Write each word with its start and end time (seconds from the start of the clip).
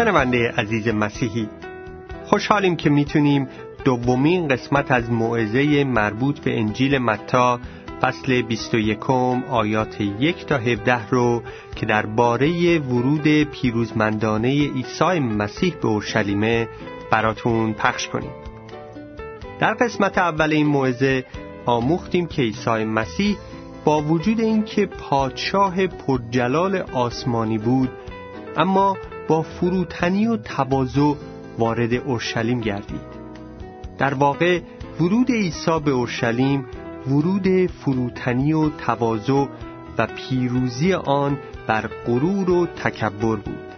شنونده 0.00 0.50
عزیز 0.56 0.88
مسیحی 0.88 1.48
خوشحالیم 2.24 2.76
که 2.76 2.90
می‌تونیم 2.90 3.48
دومین 3.84 4.48
قسمت 4.48 4.90
از 4.90 5.10
موعظه 5.10 5.84
مربوط 5.84 6.40
به 6.40 6.58
انجیل 6.58 6.98
متا 6.98 7.60
فصل 8.02 8.42
21 8.42 9.10
آیات 9.10 10.00
1 10.00 10.46
تا 10.46 10.58
17 10.58 11.08
رو 11.08 11.42
که 11.76 11.86
درباره 11.86 12.78
ورود 12.78 13.28
پیروزمندانه 13.42 14.48
عیسی 14.48 15.20
مسیح 15.20 15.74
به 15.82 15.88
اورشلیمه 15.88 16.68
براتون 17.10 17.72
پخش 17.72 18.08
کنیم. 18.08 18.32
در 19.58 19.74
قسمت 19.74 20.18
اول 20.18 20.52
این 20.52 20.66
موعظه 20.66 21.24
آموختیم 21.66 22.26
که 22.26 22.42
عیسی 22.42 22.84
مسیح 22.84 23.36
با 23.84 24.02
وجود 24.02 24.40
اینکه 24.40 24.86
پادشاه 24.86 25.86
پرجلال 25.86 26.76
آسمانی 26.76 27.58
بود 27.58 27.90
اما 28.56 28.96
با 29.30 29.42
فروتنی 29.42 30.26
و 30.26 30.36
تواضع 30.36 31.14
وارد 31.58 31.94
اورشلیم 31.94 32.60
گردید. 32.60 33.00
در 33.98 34.14
واقع 34.14 34.60
ورود 35.00 35.30
عیسی 35.30 35.80
به 35.84 35.90
اورشلیم 35.90 36.66
ورود 37.06 37.66
فروتنی 37.66 38.52
و 38.52 38.68
تواضع 38.68 39.46
و 39.98 40.06
پیروزی 40.06 40.94
آن 40.94 41.38
بر 41.66 41.90
غرور 42.06 42.50
و 42.50 42.66
تکبر 42.66 43.36
بود 43.36 43.74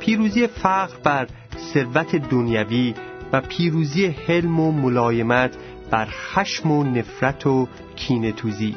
پیروزی 0.00 0.46
فقر 0.46 0.96
بر 1.04 1.28
ثروت 1.74 2.16
دنیوی 2.16 2.94
و 3.32 3.40
پیروزی 3.40 4.06
حلم 4.06 4.60
و 4.60 4.72
ملایمت 4.72 5.56
بر 5.90 6.08
خشم 6.10 6.70
و 6.70 6.84
نفرت 6.84 7.46
و 7.46 7.68
کینتوزی 7.96 8.76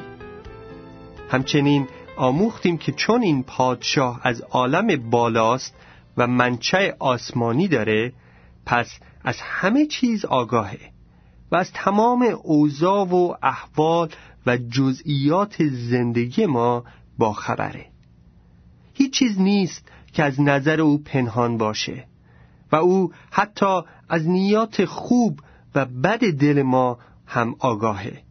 همچنین 1.30 1.88
آموختیم 2.22 2.78
که 2.78 2.92
چون 2.92 3.22
این 3.22 3.44
پادشاه 3.44 4.20
از 4.24 4.42
عالم 4.42 5.10
بالاست 5.10 5.76
و 6.18 6.28
منچه 6.28 6.96
آسمانی 7.00 7.68
داره 7.68 8.14
پس 8.66 9.00
از 9.24 9.38
همه 9.42 9.86
چیز 9.86 10.26
آگاهه 10.26 10.92
و 11.52 11.56
از 11.56 11.72
تمام 11.74 12.28
اوضاع 12.44 13.08
و 13.08 13.34
احوال 13.44 14.10
و 14.46 14.58
جزئیات 14.58 15.64
زندگی 15.68 16.46
ما 16.46 16.84
با 17.18 17.34
خبره. 17.34 17.86
هیچ 18.94 19.14
چیز 19.14 19.40
نیست 19.40 19.92
که 20.14 20.24
از 20.24 20.42
نظر 20.42 20.82
او 20.82 21.04
پنهان 21.04 21.58
باشه 21.58 22.08
و 22.72 22.76
او 22.76 23.12
حتی 23.32 23.82
از 24.10 24.28
نیات 24.28 24.86
خوب 24.86 25.40
و 25.76 25.86
بد 25.86 26.20
دل 26.20 26.62
ما 26.62 26.98
هم 27.26 27.56
آگاهه. 27.60 28.24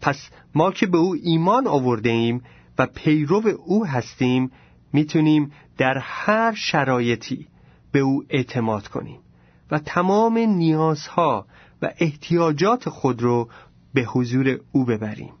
پس 0.00 0.28
ما 0.54 0.70
که 0.70 0.86
به 0.86 0.98
او 0.98 1.16
ایمان 1.22 1.66
آورده 1.66 2.10
ایم 2.10 2.42
و 2.80 2.86
پیرو 2.86 3.42
او 3.66 3.86
هستیم 3.86 4.50
می‌تونیم 4.92 5.52
در 5.78 5.98
هر 5.98 6.54
شرایطی 6.54 7.46
به 7.92 7.98
او 7.98 8.24
اعتماد 8.28 8.88
کنیم 8.88 9.20
و 9.70 9.78
تمام 9.78 10.38
نیازها 10.38 11.46
و 11.82 11.92
احتیاجات 11.98 12.88
خود 12.88 13.22
رو 13.22 13.48
به 13.94 14.02
حضور 14.02 14.60
او 14.72 14.84
ببریم 14.84 15.32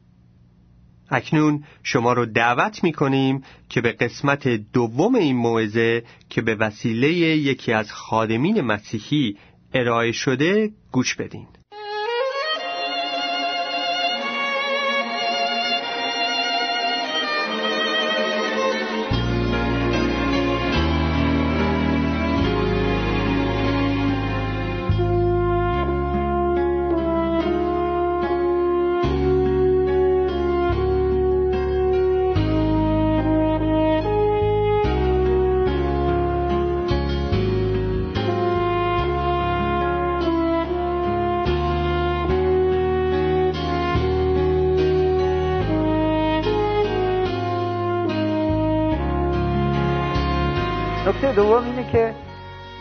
اکنون 1.10 1.64
شما 1.82 2.12
رو 2.12 2.26
دعوت 2.26 2.84
می 2.84 2.92
کنیم 2.92 3.42
که 3.68 3.80
به 3.80 3.92
قسمت 3.92 4.48
دوم 4.48 5.14
این 5.14 5.36
موعظه 5.36 6.04
که 6.28 6.42
به 6.42 6.54
وسیله 6.54 7.08
یکی 7.08 7.72
از 7.72 7.92
خادمین 7.92 8.60
مسیحی 8.60 9.36
ارائه 9.74 10.12
شده 10.12 10.70
گوش 10.92 11.14
بدین. 11.14 11.46
دوم 51.32 51.64
اینه 51.64 51.92
که 51.92 52.14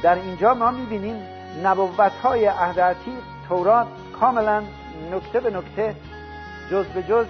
در 0.04 0.16
اینجا 0.16 0.54
ما 0.54 0.72
می‌بینیم 0.72 1.16
نبوت 1.64 2.12
های 2.24 2.52
تورات 3.50 3.88
کاملا 4.20 4.64
نکته 5.12 5.40
به 5.40 5.50
نکته 5.50 5.96
جز 6.72 6.86
به 6.86 7.04
جز 7.04 7.26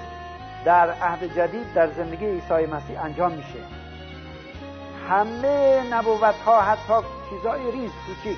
در 0.65 0.89
عهد 0.89 1.35
جدید 1.35 1.73
در 1.73 1.87
زندگی 1.87 2.25
عیسی 2.25 2.53
مسیح 2.53 3.03
انجام 3.03 3.31
میشه. 3.31 3.59
همه 5.09 5.83
نبوت 5.93 6.35
ها 6.45 6.61
حتی 6.61 7.07
چیزای 7.29 7.71
ریز 7.71 7.91
کوچیک 8.07 8.37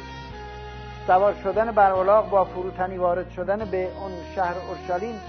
سوار 1.08 1.36
شدن 1.44 1.72
بر 1.72 1.92
الاغ 1.92 2.30
با 2.30 2.44
فروتنی 2.46 2.98
وارد 2.98 3.30
شدن 3.30 3.66
به 3.66 3.88
اون 4.02 4.12
شهر 4.36 4.56
اورشلیم 4.68 5.22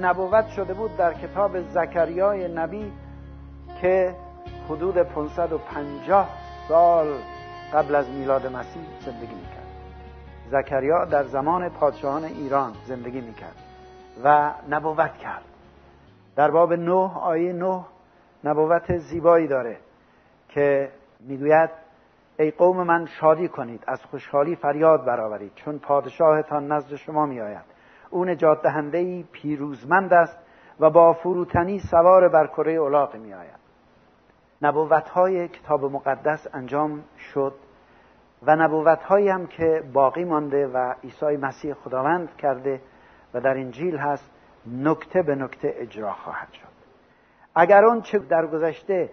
نبوت 0.00 0.48
شده 0.48 0.74
بود 0.74 0.96
در 0.96 1.14
کتاب 1.14 1.60
زکریای 1.60 2.48
نبی 2.48 2.92
که 3.80 4.14
حدود 4.68 4.98
550 4.98 6.28
سال 6.68 7.06
قبل 7.74 7.94
از 7.94 8.10
میلاد 8.10 8.46
مسیح 8.46 8.82
زندگی 9.00 9.34
می‌کرد. 9.34 9.66
زکریا 10.50 11.04
در 11.04 11.24
زمان 11.24 11.68
پادشاهان 11.68 12.24
ایران 12.24 12.72
زندگی 12.86 13.20
می‌کرد 13.20 13.56
و 14.24 14.52
نبوت 14.70 15.18
کرد. 15.18 15.44
در 16.36 16.50
باب 16.50 16.72
نه 16.72 17.18
آیه 17.18 17.52
نه 17.52 17.84
نبوت 18.44 18.98
زیبایی 18.98 19.48
داره 19.48 19.76
که 20.48 20.90
می‌گوید 21.20 21.70
ای 22.38 22.50
قوم 22.50 22.82
من 22.82 23.06
شادی 23.06 23.48
کنید 23.48 23.84
از 23.86 24.04
خوشحالی 24.04 24.56
فریاد 24.56 25.04
برآورید 25.04 25.52
چون 25.54 25.78
پادشاهتان 25.78 26.72
نزد 26.72 26.94
شما 26.94 27.26
میآید. 27.26 27.64
او 28.10 28.24
نجات 28.24 28.62
دهنده 28.62 29.22
پیروزمند 29.22 30.12
است 30.12 30.38
و 30.80 30.90
با 30.90 31.12
فروتنی 31.12 31.78
سوار 31.78 32.28
بر 32.28 32.46
کره 32.46 32.80
الاغ 32.80 33.16
میآید. 33.16 33.63
نبوت 34.62 35.08
های 35.08 35.48
کتاب 35.48 35.84
مقدس 35.84 36.46
انجام 36.52 37.04
شد 37.32 37.54
و 38.42 38.56
نبوت 38.56 39.10
هم 39.10 39.46
که 39.46 39.82
باقی 39.92 40.24
مانده 40.24 40.66
و 40.66 40.94
عیسی 41.02 41.36
مسیح 41.36 41.74
خداوند 41.74 42.36
کرده 42.36 42.80
و 43.34 43.40
در 43.40 43.56
انجیل 43.56 43.96
هست 43.96 44.30
نکته 44.66 45.22
به 45.22 45.34
نکته 45.34 45.74
اجرا 45.76 46.12
خواهد 46.12 46.52
شد. 46.52 46.74
اگر 47.54 47.84
اون 47.84 48.02
چه 48.02 48.18
در 48.18 48.46
گذشته 48.46 49.10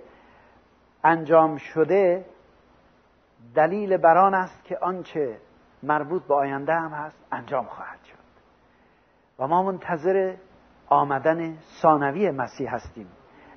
انجام 1.04 1.58
شده 1.58 2.26
دلیل 3.56 3.98
بران 3.98 4.34
است 4.34 4.64
که 4.64 4.78
آنچه 4.78 5.38
مربوط 5.84 6.24
به 6.24 6.34
آینده 6.34 6.74
هم 6.74 6.92
هست 6.92 7.18
انجام 7.32 7.66
خواهد 7.66 8.00
شد. 8.04 8.18
و 9.40 9.48
ما 9.48 9.64
منتظر 9.64 10.36
آمدن 10.88 11.58
ثانوی 11.82 12.32
مسیح 12.32 12.76
هستیم. 12.76 13.08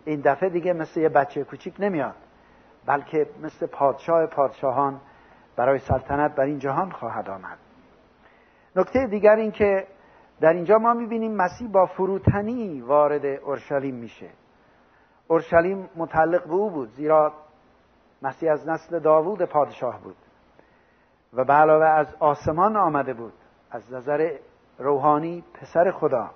این 0.05 0.21
دفعه 0.21 0.49
دیگه 0.49 0.73
مثل 0.73 1.01
یه 1.01 1.09
بچه 1.09 1.45
کوچیک 1.45 1.75
نمیاد 1.79 2.15
بلکه 2.87 3.27
مثل 3.43 3.67
پادشاه 3.67 4.27
پادشاهان 4.27 5.01
برای 5.56 5.79
سلطنت 5.79 6.35
بر 6.35 6.45
این 6.45 6.59
جهان 6.59 6.91
خواهد 6.91 7.31
آمد. 7.31 7.59
نکته 8.77 9.06
دیگر 9.06 9.37
این 9.37 9.51
که 9.51 9.87
در 10.41 10.53
اینجا 10.53 10.79
ما 10.79 10.95
می‌بینیم 10.95 11.37
مسیح 11.37 11.69
با 11.69 11.87
فروتنی 11.87 12.81
وارد 12.81 13.27
اورشلیم 13.27 13.95
میشه. 13.95 14.31
اورشلیم 15.29 15.91
متعلق 15.97 16.45
به 16.45 16.55
او 16.55 16.71
بود 16.71 16.89
زیرا 16.89 17.33
مسیح 18.23 18.53
از 18.53 18.69
نسل 18.69 18.99
داوود 18.99 19.43
پادشاه 19.43 20.01
بود 20.01 20.17
و 21.33 21.45
به 21.45 21.53
علاوه 21.53 21.87
از 21.87 22.15
آسمان 22.21 22.77
آمده 22.77 23.15
بود. 23.15 23.33
از 23.71 23.93
نظر 23.93 24.37
روحانی 24.79 25.45
پسر 25.55 25.91
خدا 25.91 26.31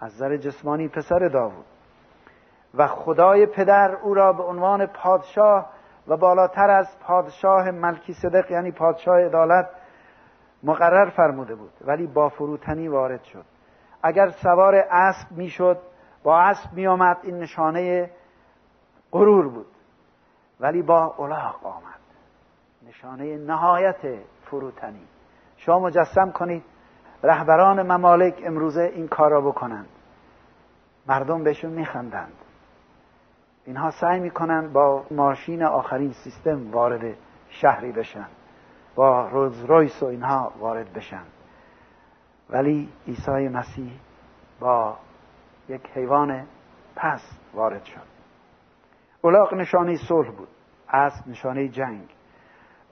از 0.00 0.14
نظر 0.14 0.36
جسمانی 0.36 0.88
پسر 0.88 1.28
داوود. 1.28 1.64
و 2.74 2.86
خدای 2.86 3.46
پدر 3.46 3.94
او 4.02 4.14
را 4.14 4.32
به 4.32 4.42
عنوان 4.42 4.86
پادشاه 4.86 5.70
و 6.08 6.16
بالاتر 6.16 6.70
از 6.70 6.86
پادشاه 7.00 7.70
ملکی 7.70 8.12
صدق 8.12 8.50
یعنی 8.50 8.72
پادشاه 8.72 9.20
عدالت 9.20 9.68
مقرر 10.62 11.10
فرموده 11.10 11.54
بود. 11.54 11.72
ولی 11.80 12.06
با 12.06 12.28
فروتنی 12.28 12.88
وارد 12.88 13.22
شد. 13.22 13.44
اگر 14.02 14.28
سوار 14.28 14.74
اسب 14.90 15.32
می‌شد 15.36 15.78
با 16.22 16.40
اسب 16.40 16.72
میآمد 16.72 17.16
این 17.22 17.38
نشانه 17.38 18.10
غرور 19.12 19.48
بود. 19.48 19.66
ولی 20.60 20.82
با 20.82 21.14
الاغ 21.18 21.66
آمد. 21.66 22.00
نشانه 22.88 23.36
نهایت 23.36 24.18
فروتنی. 24.42 25.06
شما 25.56 25.78
مجسم 25.78 26.30
کنید 26.30 26.64
رهبران 27.22 27.82
ممالک 27.92 28.42
امروزه 28.44 28.82
این 28.82 29.08
کار 29.08 29.30
را 29.30 29.40
بکنند. 29.40 29.88
مردم 31.06 31.44
بهشون 31.44 31.70
میخندند. 31.70 32.32
اینها 33.64 33.90
سعی 33.90 34.20
می‌کنن 34.20 34.72
با 34.72 35.04
ماشین 35.10 35.62
آخرین 35.62 36.12
سیستم 36.12 36.70
وارد 36.70 37.14
شهری 37.48 37.92
بشن. 37.92 38.26
با 38.94 39.28
روز 39.28 39.64
رویس 39.64 40.02
و 40.02 40.06
اینها 40.06 40.52
وارد 40.58 40.92
بشن. 40.92 41.22
ولی 42.50 42.88
عیسی 43.06 43.48
مسیح 43.48 43.92
با 44.60 44.96
یک 45.68 45.90
حیوان 45.94 46.46
پس 46.96 47.22
وارد 47.54 47.84
شد. 47.84 48.10
الاغ 49.24 49.54
نشانه 49.54 49.96
صلح 49.96 50.30
بود. 50.30 50.48
اسب 50.88 51.28
نشانه 51.28 51.68
جنگ. 51.68 52.08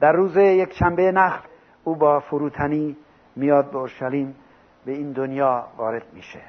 در 0.01 0.13
روز 0.13 0.37
یک 0.37 0.73
شنبه 0.73 1.13
نخل 1.13 1.49
او 1.85 1.97
با 1.97 2.21
فروتنی 2.21 2.97
میاد 3.37 3.71
به 3.71 3.79
اورشلیم 3.79 4.37
به 4.85 4.93
این 4.93 5.13
دنیا 5.13 5.67
وارد 5.77 6.13
میشه. 6.13 6.41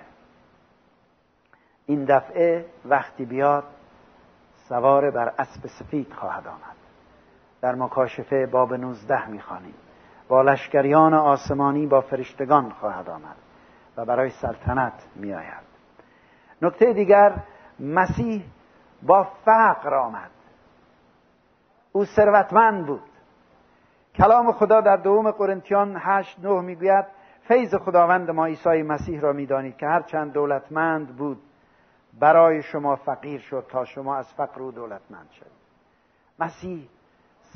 این 1.86 2.06
دفعه 2.06 2.66
وقتی 2.86 3.26
بیاد 3.26 3.64
سوار 4.70 5.12
بر 5.12 5.34
اسب 5.38 5.68
سفید 5.68 6.14
خواهد 6.14 6.48
آمد. 6.48 6.76
در 7.62 7.76
مکاشفه 7.76 8.46
باب 8.46 8.74
19 8.74 9.30
می‌خوانیم. 9.30 9.74
با 10.28 10.42
لشکریان 10.42 11.14
آسمانی 11.14 11.88
با 11.88 12.02
فرشتگان 12.02 12.70
خواهد 12.70 13.10
آمد 13.10 13.36
و 13.98 14.06
برای 14.06 14.30
سلطنت 14.30 15.08
میآید. 15.16 15.70
نکته 16.62 16.94
دیگر 16.94 17.36
مسیح 17.80 18.44
با 19.04 19.24
فقر 19.24 19.94
آمد. 19.96 20.32
او 21.92 22.06
ثروتمند 22.06 22.86
بود. 22.86 23.10
کلام 24.16 24.52
خدا 24.52 24.82
در 24.82 24.98
دوم 24.98 25.32
قرنتیان 25.32 25.98
هشت 26.00 26.40
نه 26.44 26.62
می‌گوید 26.62 27.06
فیض 27.48 27.76
خداوند 27.76 28.32
ما 28.32 28.46
عیسی 28.46 28.84
مسیح 28.84 29.22
را 29.22 29.34
می‌دانید 29.34 29.78
که 29.78 29.88
هر 29.88 30.02
چند 30.02 30.34
دولتمند 30.34 31.16
بود 31.16 31.42
برای 32.14 32.64
شما 32.64 32.96
فقیر 32.96 33.42
شد 33.42 33.66
تا 33.70 33.86
شما 33.86 34.16
از 34.16 34.34
فقر 34.34 34.62
او 34.62 34.72
دولتمند 34.72 35.30
شد 35.32 35.52
مسیح 36.40 36.90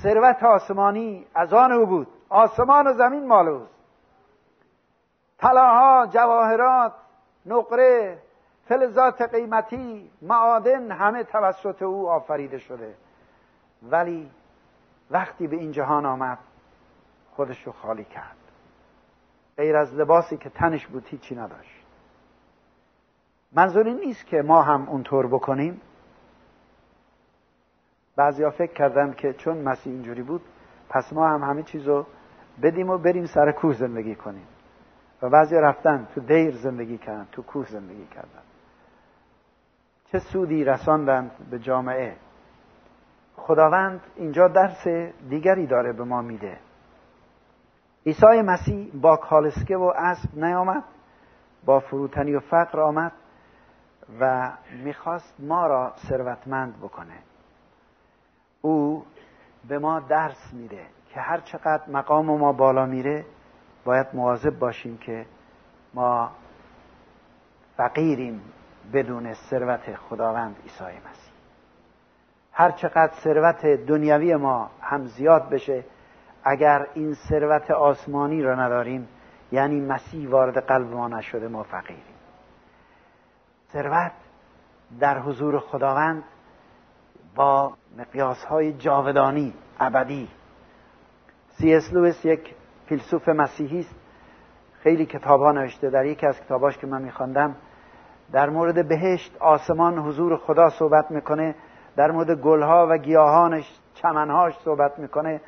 ثروت 0.02 0.44
آسمانی 0.44 1.26
از 1.36 1.54
آن 1.54 1.72
او 1.72 1.86
بود. 1.86 2.08
آسمان 2.30 2.88
و 2.88 2.94
زمین 2.94 3.28
مال 3.28 3.48
اوست. 3.48 3.74
طلاها 5.38 6.08
جواهرات 6.08 6.94
نقره 7.46 8.20
فلزات 8.66 9.22
قیمتی 9.22 10.12
معادن 10.22 10.92
همه 10.92 11.24
توسط 11.24 11.82
او 11.82 12.10
آفریده 12.10 12.58
شده. 12.58 12.96
ولی 13.84 14.32
وقتی 15.12 15.48
به 15.48 15.56
این 15.56 15.72
جهان 15.72 16.06
آمد 16.06 16.38
خودش 17.36 17.68
رو 17.68 17.72
خالی 17.72 18.04
کرد. 18.04 18.38
غیر 19.58 19.78
از 19.78 19.94
لباسی 19.94 20.38
که 20.38 20.50
تنش 20.50 20.88
بود 20.88 21.08
هیچی 21.08 21.36
نداشت. 21.36 21.83
منظور 23.56 23.88
این 23.88 24.00
نیست 24.00 24.26
که 24.26 24.42
ما 24.42 24.62
هم 24.62 24.90
اونطور 24.90 25.28
بکنیم. 25.28 25.82
بعضیا 28.16 28.50
فکر 28.50 28.74
کردن 28.74 29.14
که 29.14 29.34
چون 29.34 29.58
مسیح 29.58 29.94
اینجوری 29.94 30.24
بود 30.24 30.42
پس 30.90 31.14
ما 31.14 31.28
هم 31.28 31.44
همه 31.44 31.64
چیز 31.64 31.88
رو 31.88 32.06
بدیم 32.64 32.90
و 32.90 32.98
بریم 32.98 33.26
سر 33.26 33.52
کوه 33.52 33.74
زندگی 33.74 34.16
کنیم. 34.16 34.48
و 35.22 35.30
بعضی 35.30 35.56
رفتن 35.56 36.08
تو 36.16 36.22
دیر 36.22 36.56
زندگی 36.56 36.98
کردن 36.98 37.28
تو 37.32 37.42
کوه 37.42 37.66
زندگی 37.66 38.06
کردن. 38.06 38.42
چه 40.06 40.20
سودی 40.20 40.64
رساندند 40.64 41.32
به 41.52 41.60
جامعه. 41.60 42.16
خداوند 43.36 44.02
اینجا 44.16 44.48
درس 44.48 44.88
دیگری 45.30 45.68
داره 45.68 45.94
به 45.94 46.04
ما 46.04 46.22
میده. 46.22 46.58
عیسی 48.06 48.42
مسیح 48.42 48.92
با 49.02 49.18
کالسکه 49.18 49.78
و 49.78 49.94
اسب 49.96 50.38
نیامد 50.38 50.84
با 51.66 51.80
فروتنی 51.80 52.36
و 52.36 52.40
فقر 52.40 52.80
آمد. 52.80 53.12
و 54.20 54.52
می‌خواست 54.84 55.34
ما 55.40 55.68
را 55.68 55.94
ثروتمند 55.98 56.78
بکنه. 56.78 57.18
او 58.62 59.06
به 59.68 59.80
ما 59.80 60.00
درس 60.00 60.54
میده 60.54 60.86
که 61.10 61.20
هر 61.20 61.40
چقدر 61.40 61.90
مقام 61.90 62.26
ما 62.26 62.54
بالا 62.54 62.86
میره 62.86 63.26
باید 63.86 64.08
مواظب 64.14 64.60
باشیم 64.60 64.98
که 64.98 65.26
ما 65.94 66.32
فقیریم 67.78 68.42
بدون 68.94 69.34
ثروت 69.34 69.96
خداوند 69.96 70.56
عیسی 70.64 70.84
مسیح. 70.84 71.34
هر 72.54 72.72
چقدر 72.72 73.14
ثروت 73.14 73.66
دنیوی 73.66 74.36
ما 74.36 74.70
هم 74.82 75.06
زیاد 75.06 75.50
بشه 75.50 75.84
اگر 76.44 76.88
این 76.94 77.14
ثروت 77.14 77.72
آسمانی 77.72 78.42
را 78.42 78.56
نداریم 78.56 79.08
یعنی 79.52 79.82
مسیح 79.82 80.30
وارد 80.30 80.58
قلب 80.58 80.94
ما 80.94 81.08
نشده 81.08 81.48
ما 81.48 81.64
فقیریم. 81.64 82.13
ثروت 83.74 84.12
در 85.00 85.20
حضور 85.20 85.60
خداوند 85.60 86.24
با 87.36 87.74
مقیاس 87.98 88.46
های 88.46 88.74
جاودانی 88.74 89.54
ابدی. 89.80 90.30
سی 91.48 91.74
اس 91.74 91.94
لویس 91.94 92.26
یک 92.26 92.56
فیلسوف 92.86 93.30
مسیحی 93.30 93.80
است. 93.80 93.96
خیلی 94.80 95.06
کتاب 95.06 95.42
ها 95.42 95.52
نوشته. 95.52 95.90
در 95.90 96.06
یکی 96.06 96.28
از 96.28 96.42
کتاباش 96.42 96.78
که 96.78 96.88
من 96.88 97.02
میخواندم 97.02 97.56
در 98.32 98.50
مورد 98.50 98.88
بهشت 98.88 99.38
آسمان 99.40 99.98
حضور 99.98 100.38
خدا 100.38 100.70
صحبت 100.70 101.12
می‌کنه. 101.12 101.56
در 101.96 102.12
مورد 102.12 102.42
گلها 102.42 102.88
و 102.90 102.98
گیاهانش 102.98 103.80
چمنهاش 103.94 104.54
صحبت 104.58 105.00
می‌کنه. 105.00 105.42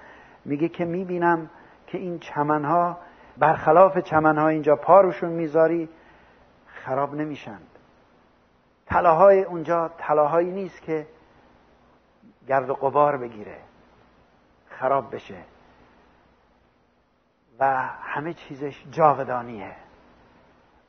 میگه 0.46 0.70
که 0.70 0.86
می‌بینم 0.86 1.50
که 1.88 1.98
این 1.98 2.20
چمنها 2.20 2.98
برخلاف 3.38 3.98
چمنها 3.98 4.48
اینجا 4.48 4.76
پاروشون 4.76 5.30
می‌ذاری 5.30 5.90
خراب 6.68 7.16
نمیشند 7.16 7.75
طلاهای 8.86 9.44
اونجا 9.44 9.88
طلاهایی 9.98 10.52
نیست 10.52 10.82
که 10.82 11.08
گرد 12.48 12.70
و 12.70 12.74
قبار 12.74 13.18
بگیره 13.18 13.58
خراب 14.68 15.16
بشه. 15.16 15.44
و 17.60 17.78
همه 18.02 18.34
چیزش 18.34 18.86
جاودانیه. 18.92 19.76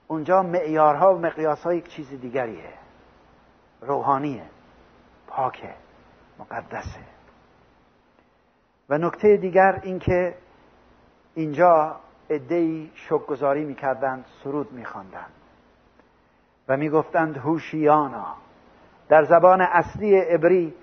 اونجا 0.08 0.42
معیارها 0.42 1.14
و 1.14 1.18
مقیاسها 1.18 1.74
یک 1.74 1.88
چیز 1.88 2.20
دیگریه. 2.20 2.72
روحانیه. 3.80 4.46
پاکه. 5.26 5.74
مقدسه. 6.38 7.00
و 8.88 8.98
نکته 8.98 9.36
دیگر 9.36 9.80
اینکه 9.82 10.36
اینجا 11.34 12.00
ادهی 12.30 12.92
شکگذاری 12.94 13.64
می‌کردند 13.64 14.24
سرود 14.44 14.72
میخواندند. 14.72 15.32
و 16.68 16.76
می‌گفتند 16.76 17.36
هوشیانا. 17.36 18.26
در 19.08 19.24
زبان 19.24 19.60
اصلی 19.60 20.18
عبری 20.18 20.74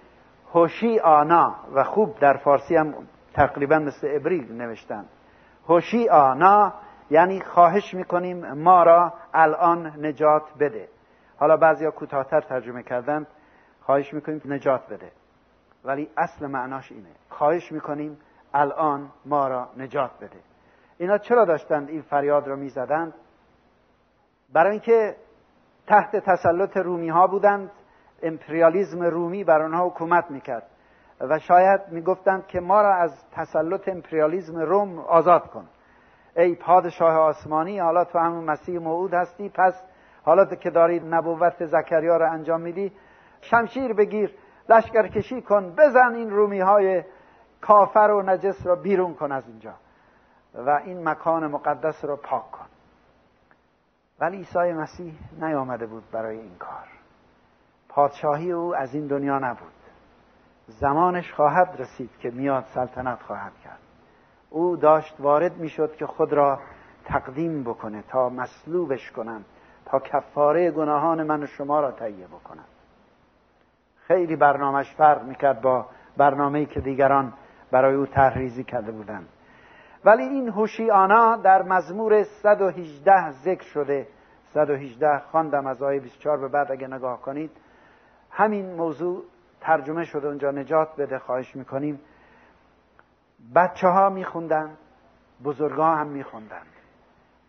هوشی 0.53 0.99
آنا 0.99 1.55
و 1.73 1.83
خوب 1.83 2.19
در 2.19 2.37
فارسی 2.37 2.75
هم 2.75 2.93
تقریبا 3.33 3.79
مثل 3.79 4.07
عبری 4.07 4.39
نوشتن 4.39 5.05
هوشی 5.67 6.09
آنا 6.09 6.73
یعنی 7.09 7.41
خواهش 7.41 7.93
می‌کنیم 7.93 8.53
ما 8.53 8.83
را 8.83 9.13
الان 9.33 10.05
نجات 10.05 10.43
بده. 10.59 10.87
حالا 11.37 11.57
بعضیا 11.57 11.91
کوتاهتر 11.91 12.41
ترجمه 12.41 12.83
کردن 12.83 13.27
خواهش 13.81 14.13
می‌کنیم 14.13 14.41
نجات 14.45 14.87
بده. 14.87 15.11
ولی 15.83 16.09
اصل 16.17 16.47
معناش 16.47 16.91
اینه. 16.91 17.09
خواهش 17.29 17.71
می‌کنیم 17.71 18.17
الان 18.53 19.09
ما 19.25 19.47
را 19.47 19.69
نجات 19.77 20.11
بده. 20.21 20.39
اینا 20.97 21.17
چرا 21.17 21.45
داشتند 21.45 21.89
این 21.89 22.01
فریاد 22.01 22.47
را 22.47 22.55
می‌زدند؟ 22.55 23.13
برای 24.53 24.71
اینکه 24.71 25.15
تحت 25.87 26.15
تسلط 26.15 26.77
رومی 26.77 27.09
ها 27.09 27.27
بودند. 27.27 27.71
امپریالیزم 28.23 29.03
رومی 29.03 29.43
بر 29.43 29.61
آنها 29.61 29.87
حکومت 29.87 30.31
می‌کرد 30.31 30.67
و 31.21 31.39
شاید 31.39 31.81
می‌گفتند 31.91 32.47
که 32.47 32.59
ما 32.59 32.81
را 32.81 32.95
از 32.95 33.25
تسلط 33.31 33.89
امپریالیزم 33.89 34.59
روم 34.59 34.99
آزاد 34.99 35.47
کن. 35.47 35.65
ای 36.37 36.55
پادشاه 36.55 37.15
آسمانی 37.15 37.79
حالا 37.79 38.05
تو 38.05 38.19
همون 38.19 38.43
مسیح 38.43 38.79
موعود 38.79 39.13
هستی 39.13 39.49
پس 39.49 39.83
حالا 40.23 40.45
که 40.45 40.69
داری 40.69 40.99
نبوت 40.99 41.65
زکریا 41.65 42.17
را 42.17 42.31
انجام 42.31 42.61
میدی 42.61 42.91
شمشیر 43.41 43.93
بگیر 43.93 44.35
لشکر 44.69 45.07
کشی 45.07 45.41
کن 45.41 45.75
بزن 45.77 46.15
این 46.15 46.29
رومی 46.29 46.59
های 46.59 47.03
کافر 47.61 47.99
و 47.99 48.21
نجس 48.21 48.67
را 48.67 48.75
بیرون 48.75 49.13
کن 49.13 49.31
از 49.31 49.47
اینجا. 49.47 49.73
و 50.53 50.69
این 50.85 51.09
مکان 51.09 51.47
مقدس 51.47 52.05
را 52.05 52.15
پاک 52.15 52.51
کن. 52.51 52.62
ولی 54.23 54.37
عیسی 54.37 54.73
مسیح 54.73 55.13
نیامده 55.41 55.85
بود 55.85 56.03
برای 56.11 56.37
این 56.37 56.55
کار. 56.59 56.87
پادشاهی 57.89 58.51
او 58.51 58.75
از 58.75 58.95
این 58.95 59.07
دنیا 59.07 59.39
نبود. 59.39 59.73
زمانش 60.67 61.33
خواهد 61.33 61.75
رسید 61.79 62.09
که 62.19 62.31
میاد 62.31 62.65
سلطنت 62.73 63.21
خواهد 63.21 63.51
کرد. 63.63 63.79
او 64.49 64.75
داشت 64.75 65.15
وارد 65.19 65.57
می‌شد 65.57 65.95
که 65.95 66.05
خود 66.05 66.33
را 66.33 66.59
تقدیم 67.05 67.63
بکنه 67.63 68.03
تا 68.07 68.29
مصلوبش 68.29 69.11
کنند 69.11 69.45
تا 69.85 69.99
کفاره 69.99 70.71
گناهان 70.71 71.23
من 71.23 71.43
و 71.43 71.47
شما 71.47 71.79
را 71.79 71.91
تهیه 71.91 72.27
بکنند. 72.27 72.67
خیلی 74.07 74.35
برنامهش 74.35 74.95
فرق 74.95 75.23
می‌کرد 75.23 75.61
با 75.61 75.85
برنامه‌ای 76.17 76.65
که 76.65 76.79
دیگران 76.79 77.33
برای 77.71 77.95
او 77.95 78.05
تحریزی 78.05 78.63
کرده 78.63 78.91
بودند. 78.91 79.27
ولی 80.05 80.23
این 80.23 80.49
هوشیانا 80.49 81.35
در 81.35 81.61
مزمور 81.61 82.23
118 82.23 83.31
ذکر 83.31 83.63
شده. 83.63 84.07
118 84.53 85.19
خواندم 85.19 85.67
از 85.67 85.83
آیه 85.83 85.99
24 85.99 86.37
به 86.37 86.47
بعد 86.47 86.71
اگه 86.71 86.87
نگاه 86.87 87.21
کنید. 87.21 87.51
همین 88.31 88.75
موضوع 88.75 89.23
ترجمه 89.61 90.03
شده 90.03 90.27
اونجا 90.27 90.51
نجات 90.51 90.95
بده 90.97 91.19
خواهش 91.19 91.55
می‌کنیم. 91.55 91.99
بچه 93.55 93.87
ها 93.87 94.09
میخوندن 94.09 94.69
بزرگا 95.43 95.85
هم 95.85 96.07
میخوندن. 96.07 96.61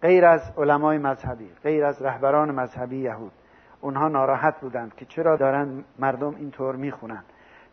غیر 0.02 0.26
از 0.26 0.40
علمای 0.56 0.98
مذهبی 0.98 1.50
غیر 1.62 1.84
از 1.84 2.02
رهبران 2.02 2.50
مذهبی 2.50 2.96
یهود. 2.96 3.32
اونها 3.80 4.08
ناراحت 4.08 4.60
بودند 4.60 4.94
که 4.94 5.04
چرا 5.04 5.36
دارن 5.36 5.84
مردم 5.98 6.34
اینطور 6.34 6.76
می‌خونن. 6.76 7.24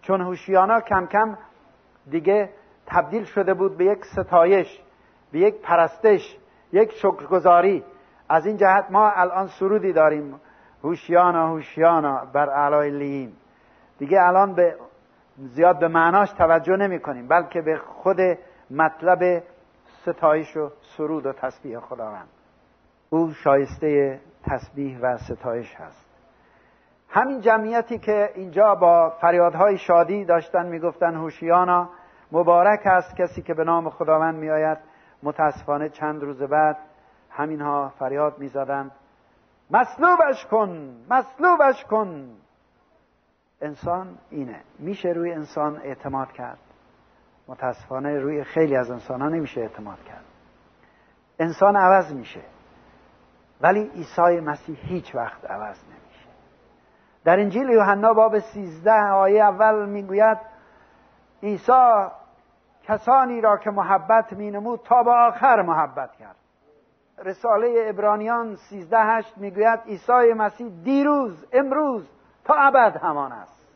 چون 0.02 0.22
هوشیانا 0.22 0.82
کم 0.82 1.06
کم 1.06 1.38
دیگه 2.10 2.50
تبدیل 2.88 3.24
شده 3.24 3.54
بود 3.54 3.78
به 3.78 3.86
یک 3.86 4.06
ستایش 4.06 4.82
به 5.32 5.40
یک 5.40 5.62
پرستش 5.62 6.38
یک 6.72 6.92
شکرگزاری. 6.92 7.84
از 8.30 8.46
این 8.46 8.58
جهت 8.58 8.86
ما 8.90 9.10
الان 9.10 9.48
سرودی 9.48 9.94
داریم. 9.94 10.42
هوشیانا 10.84 11.48
هوشیانا 11.48 12.26
بر 12.34 12.50
اعلای 12.50 12.92
لیین 12.92 13.34
دیگه 14.00 14.22
الان 14.22 14.54
به 14.54 14.76
زیاد 15.38 15.80
به 15.80 15.88
معناش 15.88 16.32
توجه 16.32 16.76
نمی 16.76 17.00
کنیم 17.00 17.28
بلکه 17.28 17.62
به 17.62 17.78
خود 17.78 18.18
مطلب 18.72 19.44
ستایش 20.02 20.58
و 20.58 20.72
سرود 20.82 21.26
و 21.26 21.34
تسبیح 21.34 21.80
خداوند. 21.80 22.28
او 23.10 23.32
شایسته 23.32 24.20
تسبیح 24.44 25.00
و 25.02 25.18
ستایش 25.18 25.76
هست. 25.76 26.06
همین 27.10 27.42
جمعیتی 27.42 28.00
که 28.00 28.30
اینجا 28.36 28.76
با 28.76 29.10
فریادهای 29.10 29.78
شادی 29.78 30.26
داشتن 30.26 30.66
می‌گفتن 30.66 31.16
هوشیانا 31.16 31.90
مبارک 32.32 32.82
است 32.86 33.16
کسی 33.16 33.42
که 33.42 33.54
به 33.54 33.64
نام 33.64 33.90
خداوند 33.90 34.36
میآید. 34.36 34.78
متاسفانه 35.24 35.90
چند 35.90 36.22
روز 36.22 36.44
بعد 36.44 36.78
همینها 37.30 37.90
فریاد 38.00 38.40
می‌زدند. 38.40 38.92
مصلوبش 39.72 40.46
کن 40.46 40.96
مصلوبش 41.10 41.86
کن. 41.86 42.30
انسان 43.62 44.18
اینه. 44.30 44.62
میشه 44.80 45.10
روی 45.10 45.32
انسان 45.32 45.78
اعتماد 45.78 46.32
کرد. 46.32 46.60
متاسفانه 47.48 48.20
روی 48.20 48.44
خیلی 48.44 48.76
از 48.76 48.92
انسان 48.92 49.22
ها 49.22 49.30
نمیشه 49.30 49.62
اعتماد 49.62 50.04
کرد. 50.04 50.24
انسان 51.40 51.76
عوض 51.76 52.14
میشه. 52.14 52.42
ولی 53.62 53.92
عیسی 53.96 54.40
مسیح 54.40 54.78
هیچ 54.82 55.16
وقت 55.16 55.46
عوض 55.46 55.84
نمیشه. 55.84 56.30
در 57.24 57.40
انجیل 57.40 57.70
یوحنا 57.70 58.14
باب 58.14 58.40
سیزده 58.40 59.04
آیه 59.12 59.44
اول 59.44 59.90
می‌گوید 59.90 60.38
عیسی 61.44 62.08
کسانی 62.84 63.42
را 63.42 63.58
که 63.58 63.72
محبت 63.72 64.34
مینمود 64.34 64.80
تا 64.84 65.04
به 65.04 65.12
آخر 65.12 65.62
محبت 65.62 66.16
کرد. 66.16 66.36
رساله 67.26 67.86
ابرانیان 67.88 68.56
سیزده 68.56 69.00
هشت 69.00 69.38
می‌گوید 69.38 69.80
عیسی 69.80 70.34
مسیح 70.38 70.72
دیروز 70.84 71.46
امروز 71.54 72.10
تا 72.44 72.54
ابد 72.54 72.98
همان 72.98 73.32
است. 73.32 73.68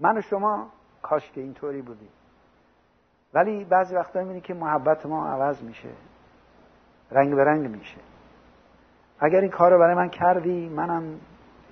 من 0.00 0.18
و 0.18 0.20
شما 0.20 0.70
کاش 1.02 1.30
که 1.30 1.40
اینطوری 1.40 1.82
بودیم. 1.82 2.12
ولی 3.34 3.64
بعضی 3.64 3.94
وقتا 3.94 4.20
می‌بینی 4.20 4.40
که 4.40 4.54
محبت 4.54 5.06
ما 5.06 5.28
عوض 5.28 5.62
میشه. 5.62 5.88
رنگ 7.10 7.34
به 7.34 7.44
رنگ 7.44 7.66
میشه. 7.70 7.98
اگر 9.20 9.40
این 9.40 9.50
کار 9.50 9.72
رو 9.72 9.78
برای 9.78 9.94
من 9.94 10.08
کردی 10.08 10.68
منم 10.68 11.20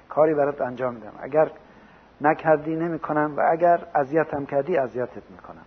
کاری 0.08 0.34
برات 0.34 0.60
انجام 0.60 0.94
میدم. 0.94 1.12
اگر 1.20 1.50
نکردی 2.20 2.76
نمی‌کنم. 2.76 3.34
و 3.36 3.40
اگر 3.50 3.86
اذیتم 3.94 4.44
کردی 4.44 4.76
اذیتت 4.76 5.30
می‌کنم. 5.30 5.64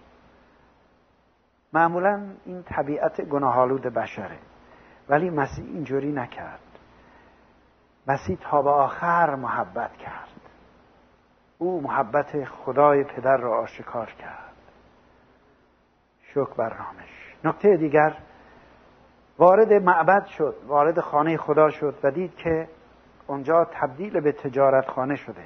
معمولا 1.73 2.29
این 2.45 2.63
طبیعت 2.63 3.21
گناهالود 3.21 3.81
بشره. 3.81 4.37
ولی 5.09 5.29
مسیح 5.29 5.65
اینجوری 5.65 6.11
نکرد. 6.11 6.59
مسیح 8.07 8.37
تا 8.41 8.61
به 8.61 8.69
آخر 8.69 9.35
محبت 9.35 9.93
کرد. 9.97 10.29
او 11.57 11.81
محبت 11.81 12.45
خدای 12.45 13.03
پدر 13.03 13.37
را 13.37 13.61
آشکار 13.61 14.05
کرد. 14.05 14.53
شکر 16.21 16.53
بر 16.57 16.77
نامش 16.77 17.35
نکته 17.43 17.77
دیگر 17.77 18.17
وارد 19.37 19.73
معبد 19.73 20.25
شد 20.25 20.55
وارد 20.67 20.99
خانه 20.99 21.37
خدا 21.37 21.69
شد 21.69 21.99
و 22.03 22.11
دید 22.11 22.35
که 22.35 22.69
اونجا 23.27 23.67
تبدیل 23.71 24.19
به 24.19 24.31
تجارت 24.31 24.89
خانه 24.89 25.15
شده. 25.15 25.45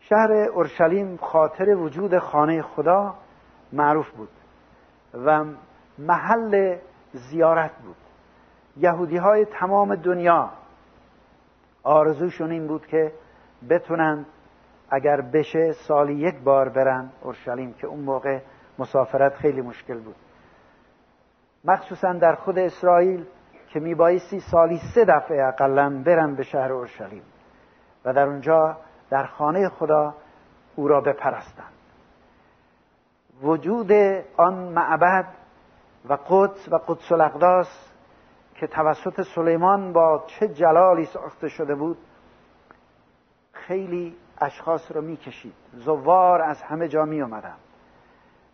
شهر 0.00 0.32
اورشلیم 0.32 1.16
خاطر 1.16 1.76
وجود 1.76 2.18
خانه 2.18 2.62
خدا 2.62 3.14
معروف 3.72 4.10
بود. 4.10 4.28
و 5.14 5.44
محل 5.98 6.76
زیارت 7.12 7.72
بود. 7.84 7.96
یهودی 8.76 9.16
های 9.16 9.44
تمام 9.44 9.94
دنیا 9.94 10.50
آرزوشون 11.82 12.50
این 12.50 12.66
بود 12.66 12.86
که 12.86 13.12
بتونن 13.70 14.26
اگر 14.90 15.20
بشه 15.20 15.72
سالی 15.72 16.14
یک 16.14 16.40
بار 16.40 16.68
برن 16.68 17.10
اورشلیم 17.22 17.72
که 17.72 17.86
اون 17.86 18.00
موقع 18.00 18.40
مسافرت 18.78 19.34
خیلی 19.34 19.60
مشکل 19.60 20.00
بود. 20.00 20.16
مخصوصا 21.64 22.12
در 22.12 22.34
خود 22.34 22.58
اسرائیل 22.58 23.26
که 23.68 23.80
میبایستی 23.80 24.40
سالی 24.40 24.80
سه 24.94 25.04
دفعه 25.04 25.46
اقلا 25.48 26.02
برن 26.06 26.34
به 26.34 26.42
شهر 26.42 26.72
اورشلیم 26.72 27.22
و 28.04 28.12
در 28.12 28.26
اونجا 28.26 28.76
در 29.10 29.26
خانه 29.26 29.68
خدا 29.68 30.14
او 30.76 30.88
را 30.88 31.00
بپرستند 31.00 31.73
وجود 33.42 33.92
آن 34.36 34.54
معبد 34.54 35.26
و 36.08 36.18
قدس 36.28 36.68
و 36.72 36.76
قدس 36.76 37.12
الاقداس 37.12 37.90
که 38.54 38.66
توسط 38.66 39.22
سلیمان 39.22 39.92
با 39.92 40.24
چه 40.26 40.48
جلالی 40.48 41.04
ساخته 41.04 41.48
شده 41.48 41.74
بود 41.74 41.98
خیلی 43.52 44.16
اشخاص 44.40 44.92
رو 44.92 45.00
می‌کشید. 45.00 45.54
زوار 45.72 46.42
از 46.42 46.62
همه 46.62 46.88
جا 46.88 47.04
می 47.04 47.22
اومدن 47.22 47.56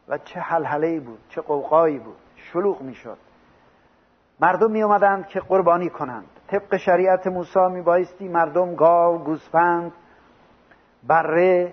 و 0.08 0.18
چه 0.18 0.40
حلحله 0.40 1.00
بود 1.00 1.18
چه 1.28 1.40
قوقایی 1.40 1.98
بود 1.98 2.16
شلوغ 2.36 2.82
می‌شد. 2.82 3.18
مردم 4.40 4.70
می 4.70 4.82
اومدند 4.82 5.26
که 5.26 5.40
قربانی 5.40 5.90
کنند. 5.90 6.26
طبق 6.48 6.76
شریعت 6.76 7.26
موسی 7.26 7.68
می 7.70 7.82
بایستی 7.82 8.28
مردم 8.28 8.74
گاو 8.74 9.18
گوسفند 9.18 9.92
بره 11.06 11.72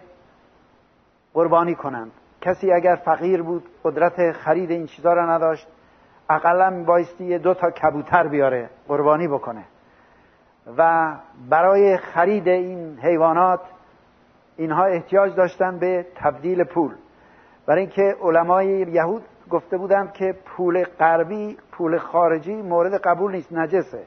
قربانی 1.33 1.75
کنند. 1.75 2.11
کسی 2.47 2.71
اگر 2.71 2.95
فقیر 2.95 3.41
بود 3.41 3.63
قدرت 3.83 4.31
خرید 4.31 4.71
این 4.71 4.85
چیزا 4.85 5.13
را 5.13 5.35
نداشت 5.35 5.67
اقلا 6.29 6.83
بایستی 6.83 7.37
دو 7.37 7.53
تا 7.53 7.71
کبوتر 7.71 8.27
بیاره 8.27 8.69
قربانی 8.87 9.27
بکنه. 9.27 9.63
و 10.77 11.13
برای 11.49 11.97
خرید 11.97 12.47
این 12.47 12.99
حیوانات 12.99 13.59
اینها 14.57 14.85
احتیاج 14.85 15.35
داشتن 15.35 15.79
به 15.79 16.05
تبدیل 16.15 16.63
پول. 16.63 16.95
برای 17.65 17.81
اینکه 17.81 18.15
علمای 18.21 18.67
یهود 18.67 19.23
گفته 19.49 19.77
بودند 19.77 20.13
که 20.13 20.35
پول 20.45 20.83
غربی 20.83 21.57
پول 21.71 21.97
خارجی 21.97 22.61
مورد 22.61 23.01
قبول 23.01 23.31
نیست 23.31 23.53
نجسه. 23.53 24.03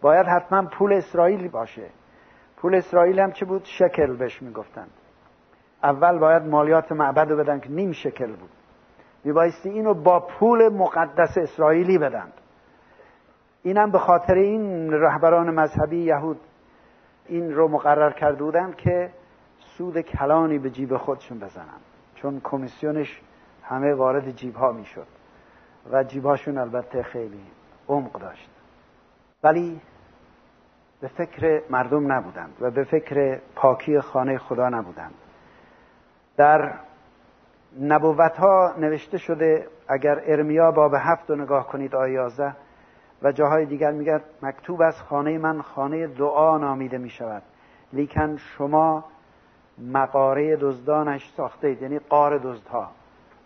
باید 0.00 0.26
حتما 0.26 0.62
پول 0.62 0.92
اسرائیلی 0.92 1.48
باشه. 1.48 1.86
پول 2.56 2.74
اسرائیل 2.74 3.20
هم 3.20 3.32
چه 3.32 3.44
بود؟ 3.44 3.64
شکل 3.64 4.16
بهش 4.16 4.42
می‌گفتند 4.42 4.90
اول 5.82 6.18
باید 6.18 6.42
مالیات 6.42 6.92
معبد 6.92 7.30
رو 7.30 7.36
بدن 7.36 7.60
که 7.60 7.70
نیم 7.70 7.92
شکل 7.92 8.26
بود. 8.26 8.50
میبایستی 9.24 9.68
اینو 9.68 9.94
با 9.94 10.20
پول 10.20 10.68
مقدس 10.68 11.38
اسرائیلی 11.38 11.98
بدن. 11.98 12.32
اینم 13.62 13.90
به 13.90 13.98
خاطر 13.98 14.34
این 14.34 14.92
رهبران 14.92 15.50
مذهبی 15.50 15.98
یهود 15.98 16.40
این 17.26 17.54
رو 17.54 17.68
مقرر 17.68 18.10
کرده 18.10 18.44
بودن 18.44 18.72
که 18.72 19.10
سود 19.58 20.00
کلانی 20.00 20.58
به 20.58 20.70
جیب 20.70 20.96
خودشون 20.96 21.38
بزنن. 21.38 21.80
چون 22.14 22.40
کمیسیونش 22.44 23.20
همه 23.62 23.94
وارد 23.94 24.30
جیب 24.30 24.54
ها 24.54 24.72
می‌شد. 24.72 25.06
و 25.92 26.04
جیبهاشون 26.04 26.58
البته 26.58 27.02
خیلی 27.02 27.42
عمق 27.88 28.12
داشت. 28.12 28.50
ولی 29.42 29.80
به 31.00 31.08
فکر 31.08 31.62
مردم 31.70 32.12
نبودند 32.12 32.56
و 32.60 32.70
به 32.70 32.84
فکر 32.84 33.40
پاکی 33.54 34.00
خانه 34.00 34.38
خدا 34.38 34.68
نبودند. 34.68 35.14
در 36.38 36.74
نبوت 37.80 38.36
ها 38.36 38.74
نوشته 38.78 39.18
شده 39.18 39.68
اگر 39.88 40.22
ارمیا 40.26 40.70
باب 40.70 40.94
هفت 40.94 41.30
رو 41.30 41.36
نگاه 41.36 41.66
کنید 41.66 41.94
آیه 41.94 42.14
یازده 42.14 42.56
و 43.22 43.32
جاهای 43.32 43.66
دیگر 43.66 43.90
میگه 43.90 44.20
مکتوب 44.42 44.82
از 44.82 45.02
خانه 45.02 45.38
من 45.38 45.62
خانه 45.62 46.06
دعا 46.06 46.58
نامیده 46.58 46.98
می 46.98 47.10
شود 47.10 47.42
لیکن 47.92 48.36
شما 48.36 49.04
مقاره 49.78 50.56
دزدانش 50.56 51.32
ساخته 51.36 51.68
اید 51.68 51.82
یعنی 51.82 51.98
قار 51.98 52.38
دزدها 52.38 52.90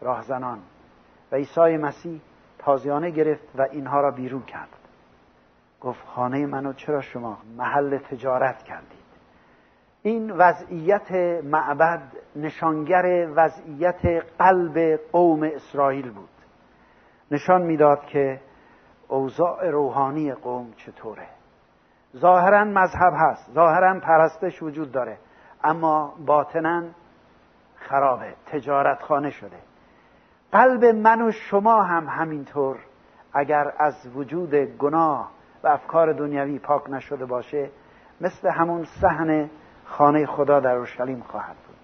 راهزنان. 0.00 0.58
و 1.32 1.36
عیسی 1.36 1.76
مسیح 1.76 2.20
تازیانه 2.58 3.10
گرفت 3.10 3.48
و 3.58 3.62
اینها 3.72 4.00
را 4.00 4.10
بیرون 4.10 4.42
کرد. 4.42 4.68
گفت 5.80 6.06
خانه 6.06 6.46
منو 6.46 6.72
چرا 6.72 7.00
شما 7.00 7.38
محل 7.56 7.98
تجارت 7.98 8.62
کردید؟ 8.62 9.01
این 10.02 10.30
وضعیت 10.30 11.12
معبد 11.44 12.02
نشانگر 12.36 13.28
وضعیت 13.36 14.24
قلب 14.38 15.00
قوم 15.12 15.42
اسرائیل 15.42 16.10
بود. 16.10 16.28
نشان 17.30 17.62
می‌داد 17.62 18.00
که 18.00 18.40
اوضاع 19.08 19.70
روحانی 19.70 20.32
قوم 20.32 20.72
چطوره. 20.76 21.28
ظاهرا 22.16 22.64
مذهب 22.64 23.12
هست 23.16 23.50
ظاهرا 23.54 24.00
پرستش 24.00 24.62
وجود 24.62 24.92
داره 24.92 25.18
اما 25.64 26.14
باطنا 26.26 26.82
خرابه 27.76 28.34
تجارت 28.46 29.02
خانه 29.02 29.30
شده. 29.30 29.58
قلب 30.52 30.84
من 30.84 31.22
و 31.22 31.30
شما 31.30 31.82
هم 31.82 32.06
همینطور 32.08 32.76
اگر 33.32 33.72
از 33.78 34.16
وجود 34.16 34.54
گناه 34.54 35.30
و 35.64 35.68
افکار 35.68 36.12
دنیوی 36.12 36.58
پاک 36.58 36.90
نشده 36.90 37.26
باشه 37.26 37.70
مثل 38.20 38.48
همون 38.48 38.84
صحن 38.84 39.50
خانه 39.92 40.26
خدا 40.26 40.60
در 40.60 40.74
اورشلیم 40.76 41.20
خواهد 41.20 41.56
بود. 41.66 41.76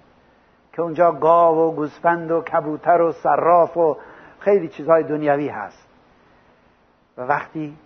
که 0.73 0.83
اونجا 0.83 1.13
گاو 1.13 1.59
و 1.59 1.75
گوسفند 1.75 2.31
و 2.31 2.43
کبوتر 2.43 3.01
و 3.01 3.13
صراف 3.13 3.77
و 3.77 3.97
خیلی 4.39 4.69
چیزهای 4.69 5.03
دنیوی 5.03 5.49
هست. 5.49 5.89
و 7.19 7.23
وقتی 7.23 7.77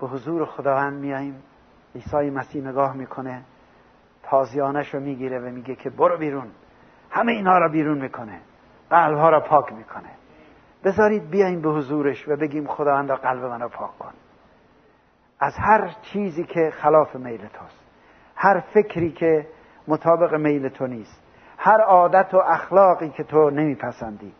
به 0.00 0.06
حضور 0.06 0.44
خداوند 0.44 1.00
میاییم 1.00 1.42
عیسی 1.94 2.30
مسیح 2.30 2.68
نگاه 2.68 2.96
می‌کنه 2.96 3.42
تازیانش 4.22 4.94
رو 4.94 5.00
می‌گیره 5.00 5.38
و 5.38 5.42
میگه 5.42 5.74
که 5.74 5.90
برو 5.90 6.18
بیرون. 6.18 6.50
همه 7.10 7.32
اینها 7.32 7.58
را 7.58 7.68
بیرون 7.68 7.98
می‌کنه. 7.98 8.40
قلبها 8.90 9.30
را 9.30 9.40
پاک 9.40 9.72
می‌کنه. 9.72 10.10
بذارید 10.84 11.30
بیایم 11.30 11.62
به 11.62 11.68
حضورش 11.70 12.28
و 12.28 12.36
بگیم 12.36 12.66
خداوند 12.66 13.10
قلب 13.10 13.44
من 13.44 13.60
را 13.60 13.68
پاک 13.68 13.98
کن. 13.98 14.12
از 15.40 15.52
هر 15.58 15.94
چیزی 16.02 16.44
که 16.44 16.70
خلاف 16.70 17.16
میل 17.16 17.46
توست. 17.48 17.83
هر 18.36 18.60
فکری 18.60 19.12
که 19.12 19.46
مطابق 19.88 20.34
میل 20.34 20.68
تو 20.68 20.86
نیست 20.86 21.22
هر 21.58 21.80
عادت 21.80 22.34
و 22.34 22.36
اخلاقی 22.36 23.10
که 23.10 23.24
تو 23.24 23.50
نمیپسندی. 23.50 24.32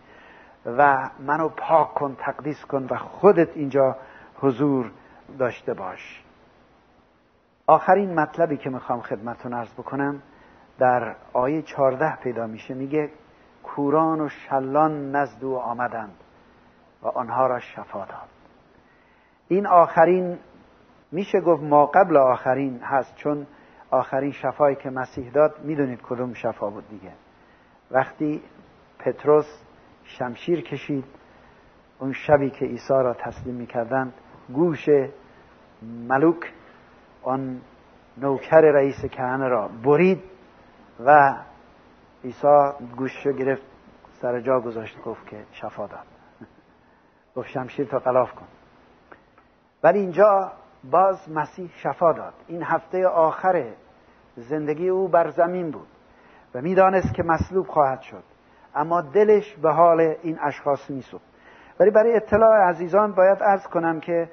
و 0.67 1.11
منو 1.21 1.49
پاک 1.49 1.95
کن 1.95 2.17
تقدیس 2.19 2.65
کن 2.65 2.87
و 2.91 2.97
خودت 2.97 3.57
اینجا 3.57 3.97
حضور 4.41 4.91
داشته 5.39 5.75
باش. 5.75 6.25
آخرین 7.67 8.15
مطلبی 8.15 8.57
که 8.57 8.71
می‌خوام 8.71 9.01
خدمتون 9.01 9.53
ارز 9.53 9.73
بکنم 9.73 10.23
در 10.79 11.17
آیه 11.33 11.63
چارده 11.63 12.17
پیدا 12.17 12.47
میشه 12.47 12.75
میگه 12.75 13.11
کوران 13.63 14.21
و 14.21 14.29
شلان 14.29 15.17
نزد 15.17 15.45
او 15.45 15.59
آمدند 15.59 16.15
و 17.03 17.09
آنها 17.09 17.47
را 17.47 17.61
شفا 17.61 17.99
داد. 17.99 18.29
این 19.49 19.67
آخرین 19.67 20.39
میشه 21.13 21.41
گفت 21.41 21.63
ما 21.63 21.87
قبل 21.87 22.17
آخرین 22.17 22.81
هست 22.83 23.17
چون 23.17 23.47
آخرین 23.95 24.33
شفایی 24.33 24.77
که 24.77 24.91
مسیح 24.91 25.31
داد 25.31 25.65
می‌دونید 25.65 26.03
کدوم 26.03 26.35
شفا 26.35 26.71
بود 26.71 26.89
دیگه. 26.89 27.13
وقتی 27.91 28.43
پتروس 28.99 29.63
شمشیر 30.05 30.61
کشید 30.61 31.05
اون 31.99 32.13
شبی 32.13 32.51
که 32.51 32.65
عیسی 32.65 32.95
را 32.95 33.15
تسلیم 33.15 33.55
می‌کردند 33.55 34.13
گوش 34.53 34.89
ملوک 35.83 36.53
آن 37.23 37.61
نوکر 38.17 38.61
رئیس 38.61 39.05
کهنه 39.05 39.49
را 39.49 39.69
برید 39.69 40.23
و 41.01 41.35
عیسی 42.25 42.73
گوششو 42.97 43.33
گرفت 43.33 43.63
سر 44.13 44.41
جا 44.41 44.61
گذاشت 44.61 45.03
گفت 45.03 45.27
که 45.27 45.45
شفا 45.53 45.87
داد. 45.87 46.07
گفت 47.37 47.49
شمشیر 47.49 47.87
تا 47.87 47.99
قلاف 47.99 48.33
کن. 48.33 48.47
ولی 49.83 49.99
اینجا 49.99 50.53
باز 50.91 51.31
مسیح 51.31 51.71
شفا 51.77 52.13
داد. 52.13 52.35
این 52.47 52.63
هفته 52.63 53.07
آخر 53.07 53.73
زندگی 54.37 54.89
او 54.89 55.09
بر 55.09 55.31
زمین 55.31 55.71
بود 55.71 55.89
و 56.55 56.61
می‌دانست 56.61 57.15
که 57.15 57.23
مصلوب 57.23 57.67
خواهد 57.67 58.01
شد. 58.01 58.23
اما 58.75 59.01
دلش 59.01 59.57
به 59.57 59.71
حال 59.71 60.01
این 60.01 60.39
اشخاص 60.43 60.91
میسوخت. 60.91 61.25
ولی 61.81 61.91
برای 61.91 62.17
اطلاع 62.17 62.69
عزیزان 62.69 63.13
باید 63.13 63.39
ارز 63.43 63.67
کنم 63.67 64.01
که 64.01 64.31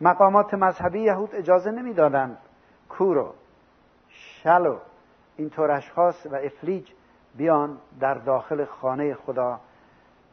مقامات 0.00 0.54
مذهبی 0.54 1.00
یهود 1.00 1.34
اجازه 1.34 1.70
نمی‌دادند. 1.70 2.38
کور 2.88 3.18
و 3.18 3.34
شل 4.08 4.66
و 4.66 4.76
اینطور 5.36 5.70
اشخاص 5.70 6.26
و 6.26 6.34
افلیج 6.34 6.90
بیان 7.36 7.78
در 8.00 8.14
داخل 8.14 8.64
خانه 8.64 9.14
خدا 9.14 9.60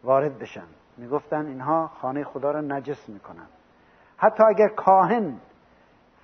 وارد 0.04 0.40
بشن. 0.40 0.68
می‌گفتن 0.98 1.46
اینها 1.46 1.88
خانه 1.88 2.24
خدا 2.24 2.52
را 2.52 2.62
نجس 2.62 3.10
می‌کنن 3.10 3.48
حتی 4.18 4.44
اگر 4.44 4.68
کاهن 4.68 5.40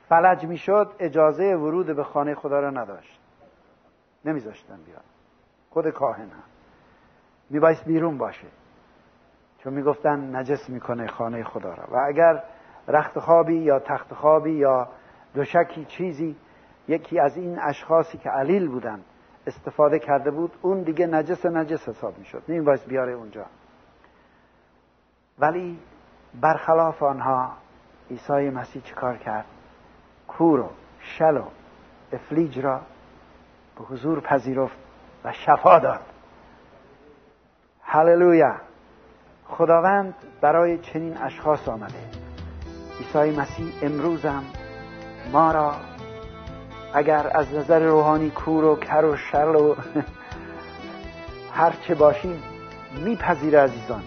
فلج 0.10 0.46
می‌شد 0.46 0.92
اجازه 1.00 1.56
ورود 1.56 1.96
به 1.96 2.04
خانه 2.04 2.36
خدا 2.36 2.60
را 2.60 2.70
نداشت. 2.70 3.20
نمیذاشتن 4.26 4.78
بیان. 4.86 5.02
خود 5.70 5.90
کاهن 5.90 6.30
هم. 6.30 6.44
میبایست 7.50 7.86
بیرون 7.86 8.18
باشه. 8.18 8.48
چون 9.58 9.74
می‌گفتن 9.74 10.36
نجس 10.36 10.70
می‌کنه 10.70 11.08
خانه 11.08 11.44
خدا 11.44 11.74
را. 11.74 11.84
و 11.92 11.98
اگر 12.08 12.44
رخت 12.88 13.20
خوابی 13.20 13.56
یا 13.56 13.80
تخت 13.80 14.14
خوابی 14.14 14.52
یا 14.52 14.88
دوشکی 15.34 15.86
چیزی 15.86 16.36
یکی 16.88 17.20
از 17.20 17.38
این 17.38 17.60
اشخاصی 17.62 18.18
که 18.18 18.30
علیل 18.30 18.68
بودن 18.68 19.02
استفاده 19.48 20.00
کرده 20.00 20.32
بود 20.32 20.52
اون 20.62 20.84
دیگه 20.84 21.08
نجس 21.08 21.46
نجس 21.46 21.90
حساب 21.90 22.18
می‌شد. 22.18 22.44
نمیبایست 22.50 22.88
بیاره 22.88 23.14
اونجا. 23.14 23.46
ولی 25.40 25.80
برخلاف 26.42 27.04
آنها 27.04 27.54
عیسی 28.10 28.50
مسیح 28.50 28.82
چیکار 28.82 29.18
کرد؟ 29.18 29.46
کور 30.40 30.60
و 30.60 30.70
شل 31.02 31.38
و 31.38 31.44
افلیج 32.14 32.60
را 32.60 32.82
به 33.76 33.84
حضور 33.84 34.20
پذیرفت 34.20 34.76
و 35.24 35.34
شفا 35.34 35.80
داد. 35.80 36.00
هللویا. 37.82 38.56
خداوند 39.48 40.14
برای 40.42 40.78
چنین 40.78 41.18
اشخاص 41.18 41.68
آمده. 41.68 41.94
عیسی 43.00 43.40
مسیح 43.40 43.74
امروزم 43.82 44.44
ما 45.32 45.52
را 45.52 45.74
اگر 46.94 47.32
از 47.34 47.54
نظر 47.54 47.80
روحانی 47.80 48.30
کور 48.30 48.64
و 48.64 48.76
کر 48.76 49.06
و 49.06 49.16
شل 49.16 49.56
و 49.56 49.76
هر 51.58 51.74
چه 51.88 51.96
باشیم 51.96 52.44
میپذیره 53.06 53.60
عزیزان. 53.60 54.04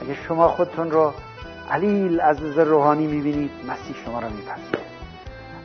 اگر 0.00 0.14
شما 0.14 0.48
خودتون 0.48 0.90
رو 0.90 1.12
علیل 1.70 2.20
از 2.20 2.42
نظر 2.42 2.64
روحانی 2.64 3.06
می‌بینید 3.06 3.50
مسیح 3.68 3.96
شما 4.04 4.20
را 4.20 4.28
میپذیره. 4.28 4.81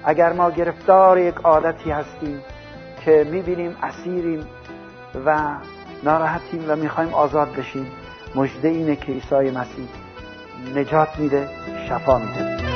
اگر 0.07 0.33
ما 0.33 0.51
گرفتار 0.51 1.17
یک 1.17 1.35
عادتی 1.35 1.91
هستیم 1.91 2.41
که 3.05 3.27
می‌بینیم 3.31 3.77
اسیریم 3.83 4.47
و 5.25 5.55
ناراحتیم 6.03 6.65
و 6.67 6.75
می‌خوایم 6.75 7.13
آزاد 7.13 7.55
بشیم 7.55 7.87
مجده 8.35 8.67
اینه 8.67 8.95
که 8.95 9.11
عیسی 9.11 9.35
مسیح 9.35 9.87
نجات 10.75 11.19
میده 11.19 11.49
شفا 11.89 12.17
میده. 12.17 12.66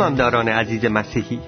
ایمانداران 0.00 0.48
عزیز 0.48 0.84
مسیحی 0.84 1.40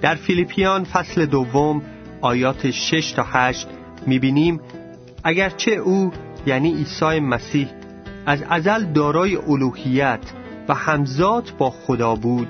در 0.00 0.14
فیلیپیان 0.14 0.84
فصل 0.84 1.26
دوم 1.26 1.82
آیات 2.20 2.70
6 2.70 3.12
تا 3.12 3.22
8 3.22 3.68
می‌بینیم 4.06 4.60
اگرچه 5.24 5.70
او 5.70 6.12
یعنی 6.46 6.74
عیسی 6.74 7.20
مسیح 7.20 7.68
از 8.26 8.42
ازل 8.48 8.84
دارای 8.84 9.36
الوهیت 9.36 10.20
و 10.68 10.74
همزاد 10.74 11.52
با 11.58 11.70
خدا 11.70 12.14
بود 12.14 12.48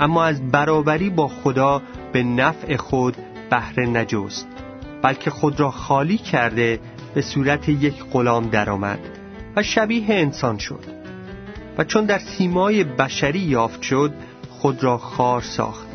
اما 0.00 0.24
از 0.24 0.50
برابری 0.50 1.10
با 1.10 1.28
خدا 1.28 1.82
به 2.12 2.22
نفع 2.22 2.76
خود 2.76 3.16
بهره 3.50 3.86
نجست 3.86 4.48
بلکه 5.02 5.30
خود 5.30 5.60
را 5.60 5.70
خالی 5.70 6.18
کرده 6.18 6.80
به 7.14 7.22
صورت 7.22 7.68
یک 7.68 8.04
غلام 8.12 8.48
درآمد 8.48 8.98
و 9.56 9.62
شبیه 9.62 10.06
انسان 10.08 10.58
شد. 10.58 10.96
و 11.78 11.84
چون 11.84 12.04
در 12.04 12.18
سیمای 12.18 12.84
بشری 12.84 13.38
یافت 13.38 13.82
شد 13.82 14.12
خود 14.60 14.84
را 14.84 14.98
خار 14.98 15.40
ساخت 15.40 15.86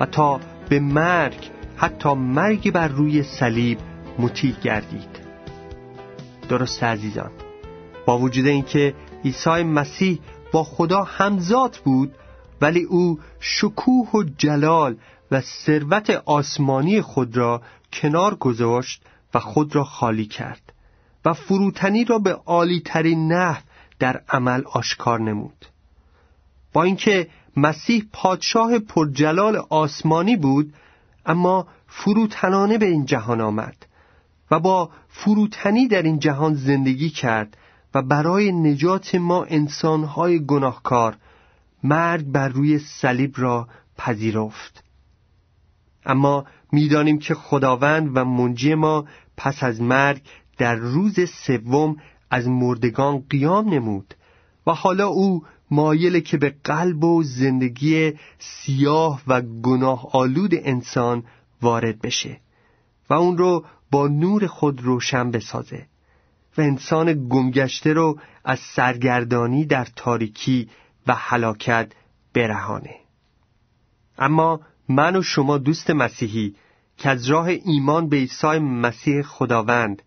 و 0.00 0.06
تا 0.06 0.40
به 0.68 0.80
مرگ 0.80 1.50
حتی 1.76 2.14
مرگ 2.14 2.72
بر 2.72 2.88
روی 2.88 3.22
صلیب 3.22 3.78
مطیع 4.18 4.54
گردید. 4.62 5.24
درست 6.48 6.82
عزیزان 6.82 7.30
با 8.06 8.18
وجود 8.18 8.46
اینکه 8.46 8.94
عیسی 9.24 9.62
مسیح 9.62 10.18
با 10.52 10.64
خدا 10.64 11.02
همزاد 11.04 11.78
بود 11.84 12.14
ولی 12.60 12.82
او 12.82 13.18
شکوه 13.40 14.10
و 14.10 14.22
جلال 14.38 14.96
و 15.30 15.40
ثروت 15.40 16.10
آسمانی 16.10 17.00
خود 17.00 17.36
را 17.36 17.62
کنار 17.92 18.34
گذاشت 18.34 19.02
و 19.34 19.38
خود 19.38 19.74
را 19.74 19.84
خالی 19.84 20.26
کرد 20.26 20.72
و 21.24 21.32
فروتنی 21.32 22.04
را 22.04 22.18
به 22.18 22.32
عالی 22.32 22.82
ترین 22.84 23.32
نحو 23.32 23.62
در 23.98 24.20
عمل 24.28 24.62
آشکار 24.72 25.20
نمود. 25.20 25.66
با 26.72 26.82
اینکه 26.82 27.28
مسیح 27.56 28.04
پادشاه 28.12 28.78
پرجلال 28.78 29.56
آسمانی 29.56 30.36
بود 30.36 30.74
اما 31.26 31.66
فروتنانه 31.86 32.78
به 32.78 32.86
این 32.86 33.04
جهان 33.04 33.40
آمد 33.40 33.86
و 34.50 34.60
با 34.60 34.90
فروتنی 35.08 35.88
در 35.88 36.02
این 36.02 36.18
جهان 36.18 36.54
زندگی 36.54 37.10
کرد 37.10 37.56
و 37.94 38.02
برای 38.02 38.52
نجات 38.52 39.14
ما 39.14 39.44
انسانهای 39.44 40.46
گناهکار 40.46 41.16
مرگ 41.82 42.24
بر 42.24 42.48
روی 42.48 42.78
صلیب 42.78 43.34
را 43.36 43.68
پذیرفت. 43.98 44.84
اما 46.06 46.44
می‌دانیم 46.72 47.18
که 47.18 47.34
خداوند 47.34 48.10
و 48.14 48.24
منجی 48.24 48.74
ما 48.74 49.04
پس 49.36 49.62
از 49.62 49.80
مرگ 49.80 50.22
در 50.58 50.74
روز 50.74 51.16
سوم 51.46 51.96
از 52.30 52.48
مردگان 52.48 53.24
قیام 53.30 53.74
نمود 53.74 54.14
و 54.66 54.72
حالا 54.72 55.06
او 55.06 55.44
مایل 55.74 56.20
که 56.20 56.36
به 56.36 56.54
قلب 56.64 57.04
و 57.04 57.22
زندگی 57.22 58.12
سیاه 58.38 59.22
و 59.26 59.42
گناه 59.42 60.08
آلود 60.12 60.54
انسان 60.54 61.24
وارد 61.62 62.00
بشه 62.00 62.40
و 63.10 63.14
اون 63.14 63.38
رو 63.38 63.64
با 63.90 64.08
نور 64.08 64.46
خود 64.46 64.82
روشن 64.82 65.30
بسازه 65.30 65.86
و 66.58 66.60
انسان 66.60 67.28
گمگشته 67.28 67.92
رو 67.92 68.18
از 68.44 68.58
سرگردانی 68.58 69.64
در 69.64 69.88
تاریکی 69.96 70.68
و 71.06 71.14
هلاکت 71.14 71.92
برهانه. 72.34 72.94
اما 74.18 74.60
من 74.88 75.16
و 75.16 75.22
شما 75.22 75.58
دوست 75.58 75.90
مسیحی 75.90 76.54
که 76.96 77.10
از 77.10 77.26
راه 77.26 77.46
ایمان 77.46 78.08
به 78.08 78.16
عیسی 78.16 78.58
مسیح 78.58 79.22
خداوند 79.22 80.02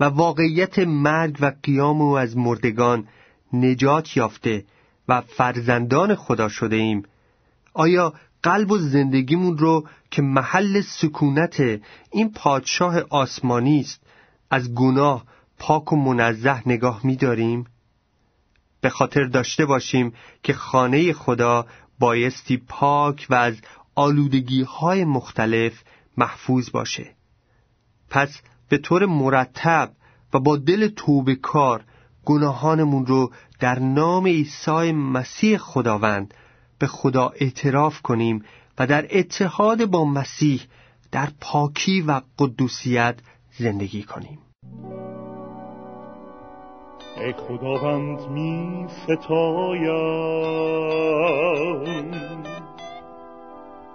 و 0.00 0.04
واقعیت 0.04 0.78
مرگ 0.78 1.36
و 1.40 1.52
قیام 1.62 2.02
او 2.02 2.18
از 2.18 2.36
مردگان 2.36 3.08
نجات 3.52 4.16
یافته 4.16 4.64
و 5.08 5.20
فرزندان 5.20 6.14
خدا 6.14 6.48
شده 6.48 6.76
ایم 6.76 7.02
آیا 7.74 8.14
قلب 8.42 8.70
و 8.70 8.78
زندگیمون 8.78 9.58
رو 9.58 9.88
که 10.10 10.22
محل 10.22 10.80
سکونت 10.80 11.80
این 12.10 12.32
پادشاه 12.32 13.00
آسمانی 13.00 13.80
است 13.80 14.00
از 14.50 14.74
گناه 14.74 15.24
پاک 15.58 15.92
و 15.92 15.96
منزه 15.96 16.68
نگاه 16.68 17.00
می‌داریم؟ 17.04 17.66
به 18.80 18.90
خاطر 18.90 19.24
داشته 19.24 19.66
باشیم 19.66 20.12
که 20.42 20.52
خانه 20.52 21.12
خدا 21.12 21.66
بایستی 21.98 22.56
پاک 22.56 23.26
و 23.30 23.34
از 23.34 23.54
آلودگی 23.94 24.62
های 24.62 25.04
مختلف 25.04 25.82
محفوظ 26.16 26.70
باشه 26.70 27.14
پس 28.10 28.40
به 28.68 28.78
طور 28.78 29.06
مرتب 29.06 29.92
و 30.34 30.40
با 30.40 30.56
دل 30.56 30.88
توبه 30.88 31.34
کار 31.34 31.84
گناهانمون 32.26 33.06
رو 33.06 33.30
در 33.60 33.78
نام 33.78 34.26
عیسی 34.26 34.92
مسیح 34.92 35.58
خداوند 35.58 36.34
به 36.78 36.86
خدا 36.86 37.32
اعتراف 37.40 38.02
کنیم 38.02 38.44
و 38.78 38.86
در 38.86 39.06
اتحاد 39.10 39.84
با 39.84 40.04
مسیح 40.04 40.62
در 41.12 41.28
پاکی 41.40 42.00
و 42.00 42.20
قدوسیت 42.38 43.18
زندگی 43.58 44.02
کنیم. 44.02 44.38
ای 47.16 47.32
خداوند 47.32 48.30
می 48.30 48.86
ستایم 48.88 49.86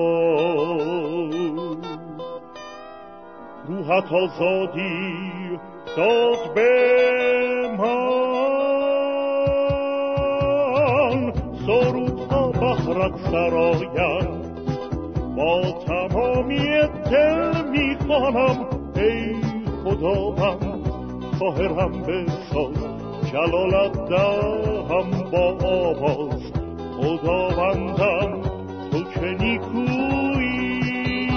روحت 3.68 4.14
آزادی 4.14 5.60
داد 5.98 6.54
به 6.56 6.72
من. 7.78 8.94
سرودها 11.66 12.52
بخرت 12.52 13.18
سرایم 13.32 14.42
با 15.38 15.62
تمامی 15.72 16.66
دل 17.12 17.52
می‌خوانم. 17.72 18.58
ای 18.96 19.36
خداوند 19.84 20.88
خواهرم 21.38 21.92
بساز. 22.02 22.78
جلالت 23.32 23.96
دهم 24.10 25.10
با 25.32 25.46
آواز. 25.68 26.63
خداوندم 27.04 28.42
تو 28.92 29.04
چه 29.04 29.38
نیکویی 29.40 31.30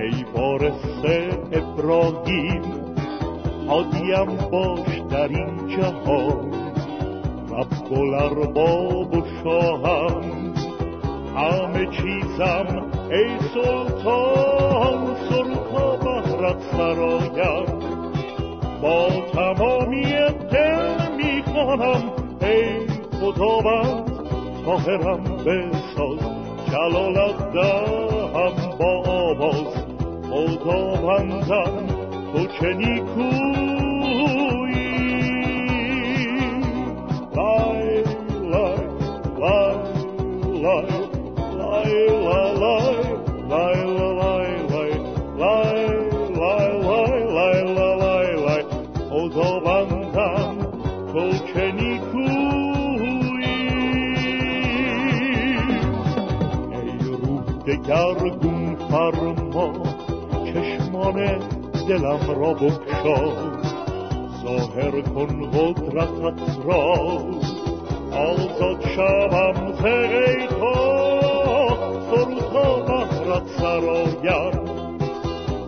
ای 0.00 0.24
وارث 0.34 1.04
ابراهیم 1.52 2.62
حادیم 3.68 4.36
باش 4.50 5.00
در 5.10 5.28
این 5.28 5.68
جهان 5.68 6.54
رب 7.50 7.92
الارباب 7.92 9.14
و 9.14 9.22
شاهم 9.42 10.54
همه 11.36 11.86
چیزم 11.86 12.86
ای 13.10 13.38
سلطان 13.54 15.16
سرودها 15.28 15.96
بهرت 15.96 16.62
سرایم 16.72 17.66
با 18.82 19.08
تمامی 19.32 20.02
دل 20.50 21.16
می‌خوانم 21.16 22.13
ای 22.44 22.86
خداوند 23.20 24.10
طاهرم 24.64 25.22
بساز 25.22 26.18
جلالت 26.70 27.52
دهم 27.52 28.76
با 28.78 29.02
آواز. 29.06 29.74
خداوندم 30.30 31.86
تو 32.32 32.46
چه 32.46 32.74
نیکویی 32.74 34.43
دلم 61.88 62.40
را 62.40 62.54
بکشا 62.54 63.32
ظاهر 64.42 65.00
کن 65.00 65.50
قدرتت 65.50 66.66
را. 66.66 66.94
آزاد 68.14 68.84
شوم 68.96 69.72
ز 69.72 69.82
تو 70.48 70.74
سرودها 72.10 72.76
بهرت 72.86 73.46
سرایم 73.58 74.64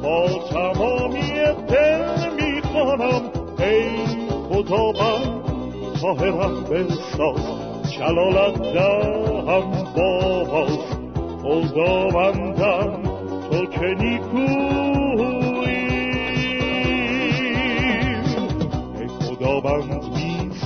با 0.02 0.29
تمامی 0.50 1.33
دل 1.68 2.31
می‌خوانم 2.37 3.22
ای 3.59 4.07
خداوند 4.48 5.42
طاهرم 6.00 6.64
بساز 6.64 7.66
جلالت 7.98 8.62
دهم 8.62 9.70
باز 9.96 10.79
خداوندم 11.42 13.02
تو 13.50 13.66
که 13.66 13.87
نیکویی 13.87 14.75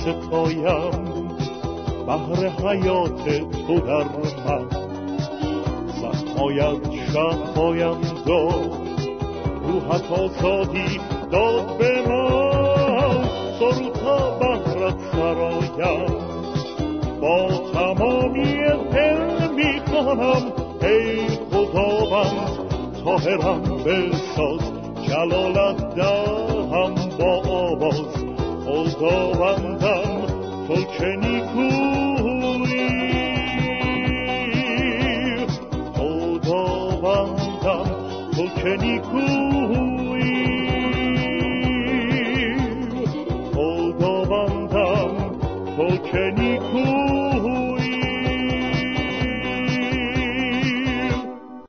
ستایم 0.01 0.91
بهر 2.05 2.49
حیات 2.49 3.23
تو 3.67 3.79
در 3.79 4.03
من. 4.47 4.65
زخمایت 6.01 6.91
شفایم 7.13 8.01
داد. 8.25 8.71
روحت 9.67 10.11
آزادی 10.11 10.99
داد 11.31 11.77
به 11.77 12.01
من. 12.07 13.29
سرودها 13.59 14.39
بهرت 14.39 14.97
سرایم. 15.11 16.11
با 17.21 17.47
تمامی 17.73 18.57
دل 18.93 19.51
می‌کنم. 19.55 20.43
ای 20.81 21.27
خداوند 21.51 22.57
طاهرم 23.05 23.61
بساز. 23.61 24.61
جلالت 25.07 25.95
دهم 25.95 26.95
با 27.19 27.41
آواز. 27.49 28.20
خداوندم 28.65 30.27
تو 30.67 30.75
چه 30.97 31.15
نیکویی 31.15 32.10